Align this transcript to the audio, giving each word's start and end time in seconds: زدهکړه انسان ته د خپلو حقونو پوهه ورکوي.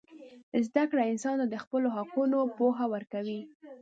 زدهکړه 0.67 1.03
انسان 1.11 1.35
ته 1.41 1.45
د 1.49 1.55
خپلو 1.63 1.87
حقونو 1.95 2.37
پوهه 2.57 2.85
ورکوي. 2.93 3.41